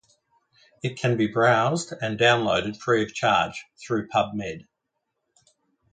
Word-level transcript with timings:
It 0.81 0.97
can 0.97 1.15
be 1.15 1.27
browsed 1.27 1.93
and 2.01 2.19
downloaded 2.19 2.75
free 2.77 3.03
of 3.03 3.13
charge 3.13 3.65
through 3.77 4.07
PubMed. 4.07 4.65